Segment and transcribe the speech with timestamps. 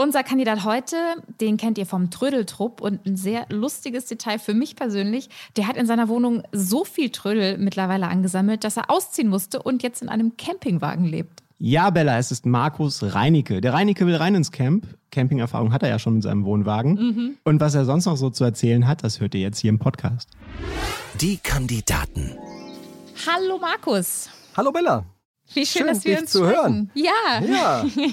[0.00, 0.96] Unser Kandidat heute,
[1.42, 5.28] den kennt ihr vom Trödeltrupp und ein sehr lustiges Detail für mich persönlich.
[5.58, 9.82] Der hat in seiner Wohnung so viel Trödel mittlerweile angesammelt, dass er ausziehen musste und
[9.82, 11.42] jetzt in einem Campingwagen lebt.
[11.58, 13.60] Ja, Bella, es ist Markus Reinicke.
[13.60, 14.86] Der Reinicke will rein ins Camp.
[15.10, 16.94] Campingerfahrung hat er ja schon mit seinem Wohnwagen.
[16.94, 17.36] Mhm.
[17.44, 19.78] Und was er sonst noch so zu erzählen hat, das hört ihr jetzt hier im
[19.78, 20.30] Podcast.
[21.20, 22.38] Die Kandidaten.
[23.26, 24.30] Hallo Markus.
[24.56, 25.04] Hallo Bella.
[25.52, 26.54] Wie schön, Schön, dass wir dich uns zu sprechen.
[26.54, 26.90] hören.
[26.94, 27.42] Ja.
[27.44, 27.84] Ja.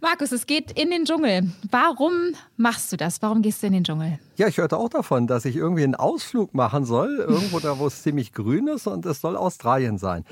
[0.00, 1.50] Markus, es geht in den Dschungel.
[1.72, 2.12] Warum
[2.56, 3.20] machst du das?
[3.20, 4.20] Warum gehst du in den Dschungel?
[4.36, 7.88] Ja, ich hörte auch davon, dass ich irgendwie einen Ausflug machen soll, irgendwo da, wo
[7.88, 10.24] es ziemlich grün ist und es soll Australien sein.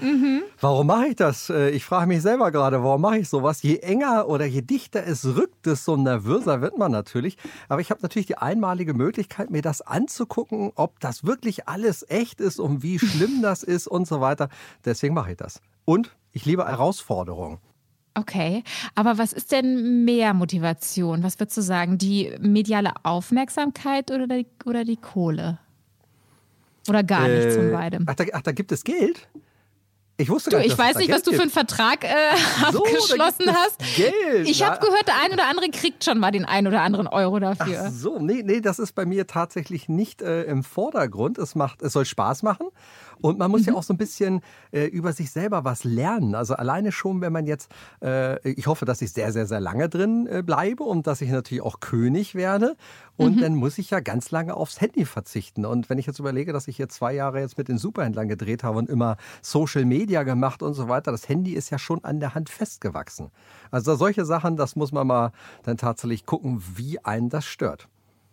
[0.61, 1.50] Warum mache ich das?
[1.50, 3.61] Äh, Ich frage mich selber gerade, warum mache ich sowas?
[3.62, 7.37] Je enger oder je dichter es rückt, desto nervöser wird man natürlich.
[7.69, 12.41] Aber ich habe natürlich die einmalige Möglichkeit, mir das anzugucken, ob das wirklich alles echt
[12.41, 14.48] ist und wie schlimm das ist und so weiter.
[14.84, 15.61] Deswegen mache ich das.
[15.84, 17.59] Und ich liebe Herausforderungen.
[18.19, 18.64] Okay,
[18.95, 21.22] aber was ist denn mehr Motivation?
[21.22, 21.98] Was würdest du sagen?
[21.98, 25.59] Die mediale Aufmerksamkeit oder die, oder die Kohle?
[26.89, 28.05] Oder gar nichts von Äh, beidem?
[28.09, 29.28] Ach da, ach, da gibt es Geld?
[30.19, 31.50] Ich wusste Du, gar nicht, ich weiß nicht, was du für einen.
[31.50, 32.09] Vertrag äh,
[32.72, 33.78] So, abgeschlossen hast.
[33.97, 34.48] Geld.
[34.48, 37.39] Ich habe gehört, der ein oder andere kriegt schon mal den ein oder anderen Euro
[37.39, 37.84] dafür.
[37.89, 41.37] Ach so, nee, nee, das ist bei mir tatsächlich nicht äh, im Vordergrund.
[41.37, 42.69] Es macht, es soll Spaß machen
[43.20, 43.69] und man muss Mhm.
[43.69, 44.41] ja auch so ein bisschen
[44.72, 46.34] äh, über sich selber was lernen.
[46.34, 47.71] Also alleine schon, wenn man jetzt,
[48.03, 51.31] äh, ich hoffe, dass ich sehr, sehr, sehr lange drin äh, bleibe und dass ich
[51.31, 52.76] natürlich auch König werde.
[53.16, 53.41] Und Mhm.
[53.41, 55.65] dann muss ich ja ganz lange aufs Handy verzichten.
[55.65, 58.62] Und wenn ich jetzt überlege, dass ich hier zwei Jahre jetzt mit den Superhändlern gedreht
[58.62, 62.21] habe und immer Social Media gemacht und so weiter, das Handy ist ja schon an
[62.21, 63.31] der Hand festgewachsen.
[63.71, 65.32] Also solche Sachen, das muss man mal
[65.62, 67.88] dann tatsächlich gucken, wie einen das stört.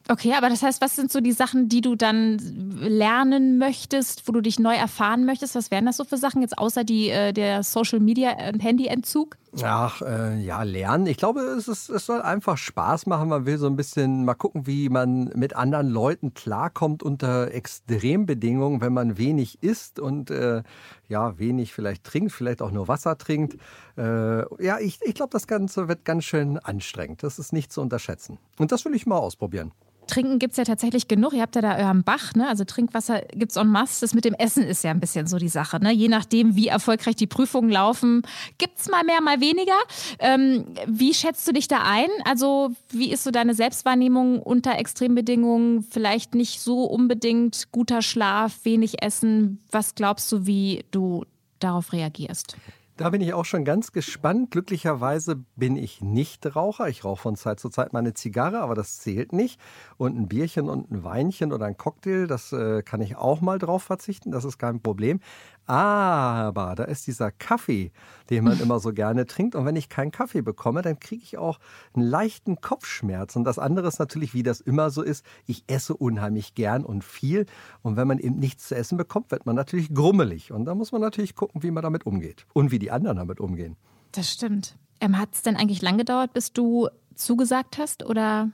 [0.10, 2.38] Okay, aber das heißt, was sind so die Sachen, die du dann
[2.78, 5.56] lernen möchtest, wo du dich neu erfahren möchtest?
[5.56, 9.38] Was wären das so für Sachen jetzt außer die, äh, der Social Media und Handyentzug?
[9.62, 11.06] Ach, äh, ja, lernen.
[11.06, 13.30] Ich glaube, es, ist, es soll einfach Spaß machen.
[13.30, 18.82] Man will so ein bisschen mal gucken, wie man mit anderen Leuten klarkommt unter Extrembedingungen,
[18.82, 20.64] wenn man wenig isst und äh,
[21.14, 23.54] ja, wenig vielleicht trinkt, vielleicht auch nur Wasser trinkt.
[23.98, 27.22] Äh, ja, ich, ich glaube, das Ganze wird ganz schön anstrengend.
[27.22, 28.40] Das ist nicht zu unterschätzen.
[28.58, 29.72] Und das will ich mal ausprobieren.
[30.08, 31.34] Trinken gibt es ja tatsächlich genug.
[31.34, 32.48] Ihr habt ja da euren Bach, ne?
[32.48, 34.02] Also Trinkwasser gibt's en masse.
[34.02, 35.92] Das mit dem Essen ist ja ein bisschen so die Sache, ne?
[35.92, 38.24] Je nachdem, wie erfolgreich die Prüfungen laufen,
[38.58, 39.78] gibt's mal mehr, mal weniger.
[40.20, 42.10] Ähm, wie schätzt du dich da ein?
[42.26, 45.84] Also, wie ist so deine Selbstwahrnehmung unter Extrembedingungen?
[45.84, 49.60] Vielleicht nicht so unbedingt guter Schlaf, wenig Essen.
[49.72, 51.26] Was glaubst du, wie du
[51.60, 52.58] darauf reagierst?
[52.96, 54.52] Da bin ich auch schon ganz gespannt.
[54.52, 56.90] Glücklicherweise bin ich nicht Raucher.
[56.90, 59.60] Ich rauche von Zeit zu Zeit mal eine Zigarre, aber das zählt nicht.
[59.98, 63.58] Und ein Bierchen und ein Weinchen oder ein Cocktail, das äh, kann ich auch mal
[63.58, 64.30] drauf verzichten.
[64.30, 65.22] Das ist kein Problem.
[65.66, 67.92] Aber da ist dieser Kaffee,
[68.30, 69.56] den man immer so gerne trinkt.
[69.56, 71.60] Und wenn ich keinen Kaffee bekomme, dann kriege ich auch
[71.94, 73.36] einen leichten Kopfschmerz.
[73.36, 77.04] Und das andere ist natürlich, wie das immer so ist, ich esse unheimlich gern und
[77.04, 77.46] viel.
[77.82, 80.52] Und wenn man eben nichts zu essen bekommt, wird man natürlich grummelig.
[80.52, 82.46] Und da muss man natürlich gucken, wie man damit umgeht.
[82.54, 83.78] Und wie die anderen damit umgehen.
[84.12, 84.78] Das stimmt.
[85.00, 88.50] Ähm, Hat es denn eigentlich lang gedauert, bis du zugesagt hast oder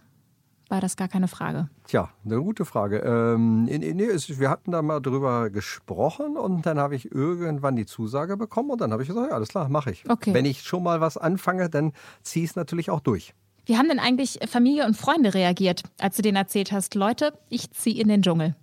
[0.70, 1.70] war das gar keine Frage?
[1.88, 3.00] Tja, eine gute Frage.
[3.00, 7.86] Ähm, nee, es- wir hatten da mal drüber gesprochen und dann habe ich irgendwann die
[7.86, 10.10] Zusage bekommen und dann habe ich gesagt, ja, alles klar, mache ich.
[10.10, 10.34] Okay.
[10.34, 11.92] Wenn ich schon mal was anfange, dann
[12.24, 13.34] ziehe ich es natürlich auch durch.
[13.66, 17.70] Wie haben denn eigentlich Familie und Freunde reagiert, als du denen erzählt hast, Leute, ich
[17.72, 18.56] ziehe in den Dschungel?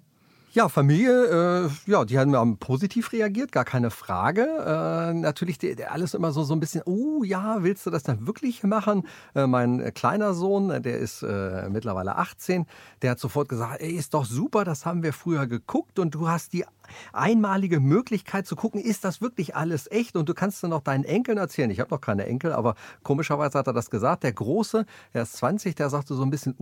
[0.56, 4.40] Ja, Familie, äh, ja, die haben, haben positiv reagiert, gar keine Frage.
[4.40, 8.04] Äh, natürlich die, die alles immer so, so ein bisschen, oh ja, willst du das
[8.04, 9.06] dann wirklich machen?
[9.34, 12.64] Äh, mein kleiner Sohn, der ist äh, mittlerweile 18,
[13.02, 16.26] der hat sofort gesagt, ey, ist doch super, das haben wir früher geguckt und du
[16.26, 16.64] hast die
[17.12, 20.16] einmalige Möglichkeit zu gucken, ist das wirklich alles echt?
[20.16, 21.70] Und du kannst dann noch deinen Enkeln erzählen.
[21.70, 24.22] Ich habe noch keine Enkel, aber komischerweise hat er das gesagt.
[24.22, 26.54] Der Große, der ist 20, der sagte so ein bisschen,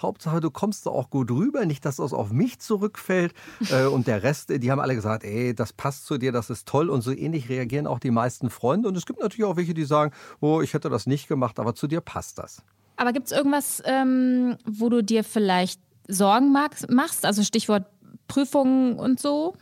[0.00, 3.34] Hauptsache du kommst da auch gut rüber, nicht, dass das auf mich zurückfällt.
[3.70, 6.66] Äh, und der Rest, die haben alle gesagt, ey, das passt zu dir, das ist
[6.66, 6.90] toll.
[6.90, 8.88] Und so ähnlich reagieren auch die meisten Freunde.
[8.88, 11.74] Und es gibt natürlich auch welche, die sagen, oh, ich hätte das nicht gemacht, aber
[11.74, 12.62] zu dir passt das.
[12.96, 17.24] Aber gibt es irgendwas, ähm, wo du dir vielleicht Sorgen machst?
[17.24, 17.86] Also Stichwort
[18.28, 19.54] Prüfungen und so?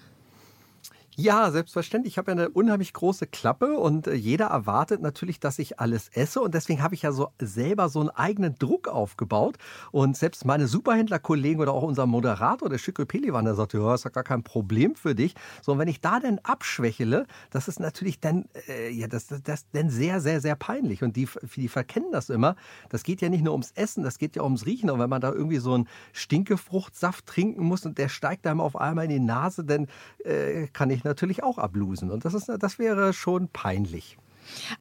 [1.22, 2.14] Ja, selbstverständlich.
[2.14, 6.08] Ich habe ja eine unheimlich große Klappe und äh, jeder erwartet natürlich, dass ich alles
[6.14, 6.40] esse.
[6.40, 9.58] Und deswegen habe ich ja so selber so einen eigenen Druck aufgebaut.
[9.92, 14.04] Und selbst meine Superhändlerkollegen oder auch unser Moderator, der Schickel Pelivan, der sagte, ja, ist
[14.04, 15.34] ja gar kein Problem für dich.
[15.60, 19.42] So, und wenn ich da dann abschwächele, das ist natürlich dann, äh, ja, das, das,
[19.42, 21.02] das dann sehr, sehr, sehr peinlich.
[21.02, 22.56] Und die, die verkennen das immer.
[22.88, 24.88] Das geht ja nicht nur ums Essen, das geht ja ums Riechen.
[24.88, 28.74] Und wenn man da irgendwie so einen Stinkefruchtsaft trinken muss und der steigt einem auf
[28.74, 29.86] einmal in die Nase, dann
[30.24, 31.09] äh, kann ich natürlich
[31.42, 32.10] auch ablosen.
[32.10, 34.16] Und das, ist, das wäre schon peinlich.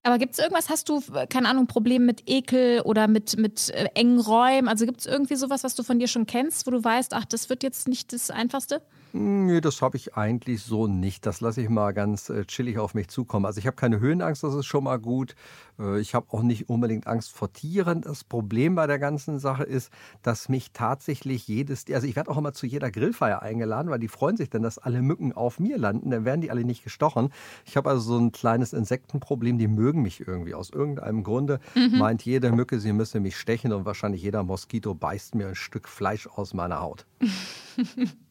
[0.04, 3.90] Aber gibt es irgendwas, hast du, keine Ahnung, Probleme mit Ekel oder mit, mit äh,
[3.94, 4.68] engen Räumen?
[4.68, 7.26] Also gibt es irgendwie sowas, was du von dir schon kennst, wo du weißt, ach,
[7.26, 8.82] das wird jetzt nicht das Einfachste?
[9.12, 11.26] Nee, das habe ich eigentlich so nicht.
[11.26, 13.46] Das lasse ich mal ganz äh, chillig auf mich zukommen.
[13.46, 15.36] Also ich habe keine Höhenangst, das ist schon mal gut.
[15.80, 18.02] Äh, ich habe auch nicht unbedingt Angst vor Tieren.
[18.02, 19.92] Das Problem bei der ganzen Sache ist,
[20.22, 24.08] dass mich tatsächlich jedes, also ich werde auch immer zu jeder Grillfeier eingeladen, weil die
[24.08, 26.12] freuen sich dann, dass alle Mücken auf mir landen.
[26.12, 27.30] Dann werden die alle nicht gestochen.
[27.66, 29.58] Ich habe also so ein kleines Insektenproblem.
[29.58, 31.60] Die mögen mich irgendwie aus irgendeinem Grunde.
[31.74, 31.98] Mhm.
[31.98, 35.88] Meint jede Mücke, sie müsse mich stechen und wahrscheinlich jeder Moskito beißt mir ein Stück
[35.88, 37.08] Fleisch aus meiner Haut.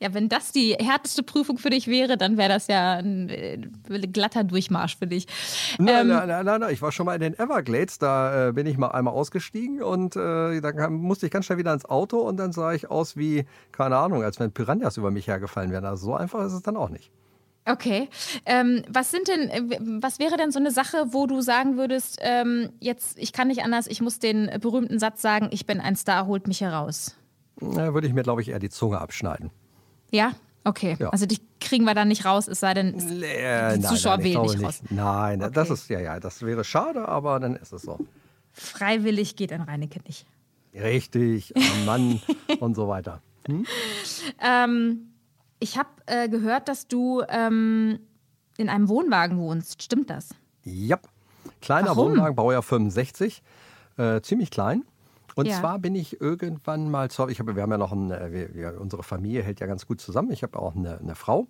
[0.00, 3.58] Ja, wenn das die härteste Prüfung für dich wäre, dann wäre das ja ein äh,
[4.12, 5.26] glatter Durchmarsch für dich.
[5.78, 8.52] Nein, ähm, nein, nein, nein, nein, ich war schon mal in den Everglades, da äh,
[8.52, 12.18] bin ich mal einmal ausgestiegen und äh, dann musste ich ganz schnell wieder ins Auto
[12.18, 15.84] und dann sah ich aus wie, keine Ahnung, als wenn Piranhas über mich hergefallen wären.
[15.84, 17.10] Also so einfach ist es dann auch nicht.
[17.64, 18.08] Okay.
[18.44, 22.18] Ähm, was sind denn, äh, was wäre denn so eine Sache, wo du sagen würdest,
[22.20, 25.94] ähm, jetzt, ich kann nicht anders, ich muss den berühmten Satz sagen, ich bin ein
[25.94, 27.16] Star, holt mich heraus?
[27.74, 29.50] Da würde ich mir, glaube ich, eher die Zunge abschneiden.
[30.10, 30.32] Ja?
[30.64, 30.96] Okay.
[30.98, 31.10] Ja.
[31.10, 34.42] Also die kriegen wir dann nicht raus, es sei denn, äh, die Zuschauer nein, wählen
[34.42, 34.82] nicht raus.
[34.90, 35.52] Nein, okay.
[35.52, 37.98] das ist ja, ja, das wäre schade, aber dann ist es so.
[38.52, 40.26] Freiwillig geht ein Reinecke nicht.
[40.74, 42.22] Richtig, ein Mann
[42.60, 43.22] und so weiter.
[43.46, 43.66] Hm?
[44.40, 45.12] Ähm,
[45.58, 47.98] ich habe äh, gehört, dass du ähm,
[48.56, 49.82] in einem Wohnwagen wohnst.
[49.82, 50.30] Stimmt das?
[50.64, 50.98] Ja.
[51.60, 52.12] Kleiner Warum?
[52.12, 53.42] Wohnwagen, Baujahr 65.
[53.96, 54.84] Äh, ziemlich klein.
[55.34, 55.58] Und ja.
[55.58, 59.02] zwar bin ich irgendwann mal, ich habe, wir haben ja noch eine, wir, wir, unsere
[59.02, 60.30] Familie hält ja ganz gut zusammen.
[60.30, 61.46] Ich habe auch eine, eine Frau,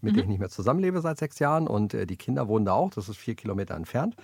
[0.00, 0.16] mit mhm.
[0.16, 2.90] der ich nicht mehr zusammenlebe seit sechs Jahren und äh, die Kinder wohnen da auch.
[2.90, 4.16] Das ist vier Kilometer entfernt.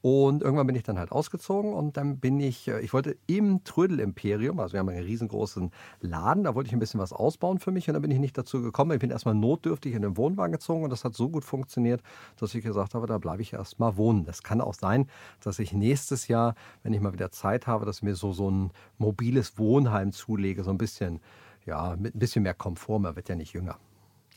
[0.00, 3.64] Und irgendwann bin ich dann halt ausgezogen und dann bin ich, äh, ich wollte im
[3.64, 7.72] Trödel-Imperium, also wir haben einen riesengroßen Laden, da wollte ich ein bisschen was ausbauen für
[7.72, 8.92] mich und dann bin ich nicht dazu gekommen.
[8.92, 12.02] Ich bin erstmal notdürftig in den Wohnwagen gezogen und das hat so gut funktioniert,
[12.36, 14.24] dass ich gesagt habe, da bleibe ich erstmal wohnen.
[14.24, 15.08] Das kann auch sein,
[15.40, 16.54] dass ich nächstes Jahr,
[16.84, 20.62] wenn ich mal wieder Zeit habe, dass ich mir so, so ein mobiles Wohnheim zulege,
[20.62, 21.18] so ein bisschen,
[21.66, 23.76] ja, mit ein bisschen mehr Komfort, man wird ja nicht jünger.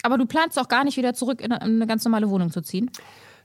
[0.04, 2.90] Aber du planst auch gar nicht wieder zurück in eine ganz normale Wohnung zu ziehen?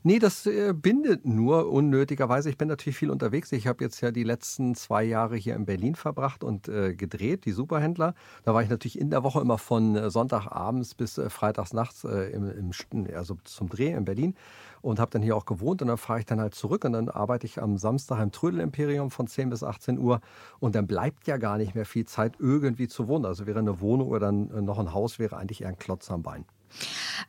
[0.06, 2.48] Nee, das äh, bindet nur unnötigerweise.
[2.48, 3.50] Ich bin natürlich viel unterwegs.
[3.50, 7.44] Ich habe jetzt ja die letzten zwei Jahre hier in Berlin verbracht und äh, gedreht,
[7.44, 8.14] die Superhändler.
[8.44, 12.30] Da war ich natürlich in der Woche immer von äh, Sonntagabends bis äh, Freitagsnachts äh,
[12.30, 14.36] im, im, also zum Dreh in Berlin
[14.80, 17.08] und habe dann hier auch gewohnt und dann fahre ich dann halt zurück und dann
[17.08, 20.20] arbeite ich am Samstag im Trödel-Imperium von 10 bis 18 Uhr
[20.60, 23.24] und dann bleibt ja gar nicht mehr viel Zeit irgendwie zu wohnen.
[23.24, 26.12] Also wäre eine Wohnung oder dann äh, noch ein Haus wäre eigentlich eher ein Klotz
[26.12, 26.44] am Bein.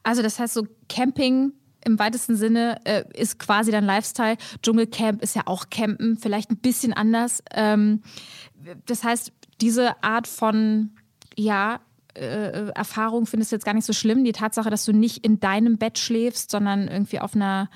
[0.03, 1.53] Also das heißt so Camping
[1.87, 4.37] im weitesten Sinne äh, ist quasi dein Lifestyle.
[4.61, 7.41] Dschungelcamp ist ja auch Campen, vielleicht ein bisschen anders.
[7.51, 8.01] Ähm,
[8.85, 9.31] das heißt,
[9.61, 10.91] diese Art von,
[11.35, 11.79] ja,
[12.13, 14.23] äh, Erfahrung findest du jetzt gar nicht so schlimm.
[14.23, 17.69] Die Tatsache, dass du nicht in deinem Bett schläfst, sondern irgendwie auf einer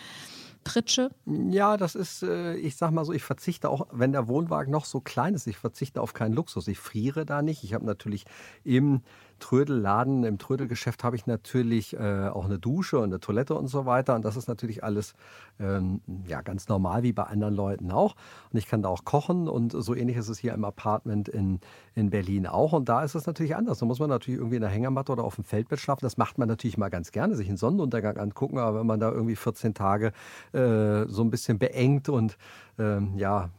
[0.63, 1.09] Pritsche?
[1.25, 4.85] Ja, das ist, äh, ich sag mal so, ich verzichte auch, wenn der Wohnwagen noch
[4.85, 6.67] so klein ist, ich verzichte auf keinen Luxus.
[6.67, 7.63] Ich friere da nicht.
[7.63, 8.25] Ich habe natürlich
[8.63, 9.01] im
[9.41, 13.85] Trödelladen, im Trödelgeschäft habe ich natürlich äh, auch eine Dusche und eine Toilette und so
[13.85, 14.15] weiter.
[14.15, 15.13] Und das ist natürlich alles
[15.59, 18.15] ähm, ja, ganz normal wie bei anderen Leuten auch.
[18.51, 21.59] Und ich kann da auch kochen und so ähnlich ist es hier im Apartment in,
[21.95, 22.71] in Berlin auch.
[22.71, 23.79] Und da ist es natürlich anders.
[23.79, 26.05] Da muss man natürlich irgendwie in der Hängematte oder auf dem Feldbett schlafen.
[26.05, 28.59] Das macht man natürlich mal ganz gerne, sich einen Sonnenuntergang angucken.
[28.59, 30.13] Aber wenn man da irgendwie 14 Tage
[30.53, 32.37] äh, so ein bisschen beengt und
[32.77, 33.49] ähm, ja,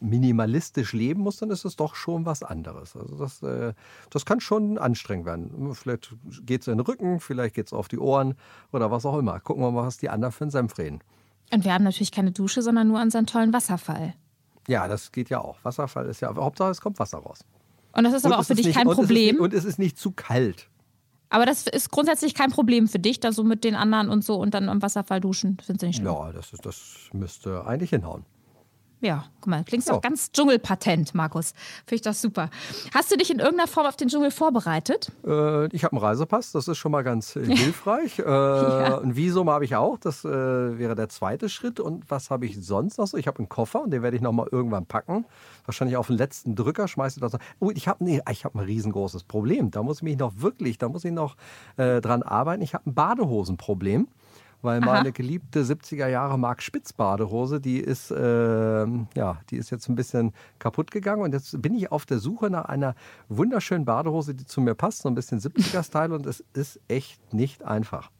[0.00, 2.96] minimalistisch leben muss, dann ist es doch schon was anderes.
[2.96, 3.74] Also das, äh,
[4.10, 5.74] das kann schon anstrengend werden.
[5.74, 8.34] Vielleicht geht es in den Rücken, vielleicht geht es auf die Ohren
[8.72, 9.40] oder was auch immer.
[9.40, 11.00] Gucken wir mal, was die anderen für einen Senf reden.
[11.52, 14.14] Und wir haben natürlich keine Dusche, sondern nur unseren tollen Wasserfall.
[14.66, 15.58] Ja, das geht ja auch.
[15.62, 17.40] Wasserfall ist ja, Hauptsache es kommt Wasser raus.
[17.92, 19.40] Und das ist aber und auch für dich nicht, kein Problem.
[19.40, 20.68] Und es, ist, und es ist nicht zu kalt.
[21.30, 24.36] Aber das ist grundsätzlich kein Problem für dich, da so mit den anderen und so
[24.36, 25.58] und dann am Wasserfall duschen.
[25.64, 26.06] Findest du nicht schlimm?
[26.06, 28.24] Ja, das, ist, das müsste eigentlich hinhauen.
[29.04, 31.52] Ja, guck mal, klingt doch ganz dschungelpatent, Markus.
[31.84, 32.48] Finde ich das super.
[32.94, 35.12] Hast du dich in irgendeiner Form auf den Dschungel vorbereitet?
[35.26, 38.18] Äh, ich habe einen Reisepass, das ist schon mal ganz äh, hilfreich.
[38.20, 38.98] äh, ja.
[39.02, 41.80] Ein Visum habe ich auch, das äh, wäre der zweite Schritt.
[41.80, 43.18] Und was habe ich sonst noch so?
[43.18, 45.26] Ich habe einen Koffer und den werde ich nochmal irgendwann packen.
[45.66, 47.40] Wahrscheinlich auf den letzten Drücker schmeiße ich das noch.
[47.60, 49.70] Oh, ich habe nee, hab ein riesengroßes Problem.
[49.70, 51.36] Da muss ich mich noch wirklich, da muss ich noch
[51.76, 52.62] äh, dran arbeiten.
[52.62, 54.08] Ich habe ein Badehosenproblem
[54.64, 54.86] weil Aha.
[54.86, 59.94] meine geliebte 70er Jahre Mark Spitz Badehose, die ist, äh, ja, die ist jetzt ein
[59.94, 62.94] bisschen kaputt gegangen und jetzt bin ich auf der Suche nach einer
[63.28, 67.62] wunderschönen Badehose, die zu mir passt, so ein bisschen 70er-Style und es ist echt nicht
[67.64, 68.10] einfach.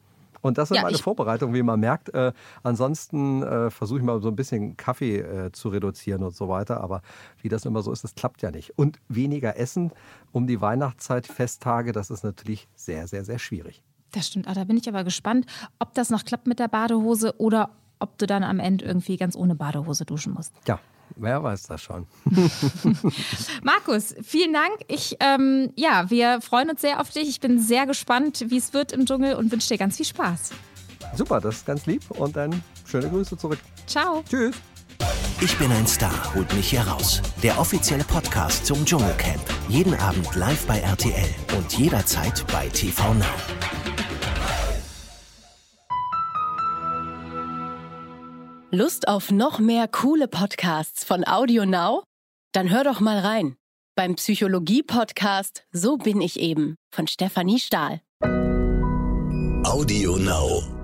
[0.44, 2.10] Und das ist ja, meine Vorbereitung, wie man merkt.
[2.10, 6.50] Äh, ansonsten äh, versuche ich mal so ein bisschen Kaffee äh, zu reduzieren und so
[6.50, 6.82] weiter.
[6.82, 7.00] Aber
[7.40, 8.78] wie das immer so ist, das klappt ja nicht.
[8.78, 9.90] Und weniger essen
[10.32, 13.82] um die Weihnachtszeit, Festtage, das ist natürlich sehr, sehr, sehr schwierig.
[14.14, 14.46] Das stimmt.
[14.46, 15.46] Ah, da bin ich aber gespannt,
[15.78, 19.36] ob das noch klappt mit der Badehose oder ob du dann am Ende irgendwie ganz
[19.36, 20.52] ohne Badehose duschen musst.
[20.66, 20.78] Ja,
[21.16, 22.06] Wer weiß das schon.
[23.62, 24.72] Markus, vielen Dank.
[24.88, 27.28] Ich, ähm, ja, wir freuen uns sehr auf dich.
[27.28, 30.50] Ich bin sehr gespannt, wie es wird im Dschungel und wünsche dir ganz viel Spaß.
[31.14, 33.58] Super, das ist ganz lieb und dann schöne Grüße zurück.
[33.86, 34.24] Ciao.
[34.28, 34.56] Tschüss.
[35.40, 37.20] Ich bin ein Star, holt mich hier raus.
[37.42, 39.42] Der offizielle Podcast zum Dschungelcamp.
[39.68, 43.93] Jeden Abend live bei RTL und jederzeit bei TV Now.
[48.74, 52.02] Lust auf noch mehr coole Podcasts von Audio Now?
[52.52, 53.56] Dann hör doch mal rein
[53.96, 58.00] beim Psychologie-Podcast So bin ich eben von Stefanie Stahl.
[59.64, 60.83] Audio Now.